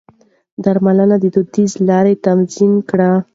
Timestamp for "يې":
2.17-2.21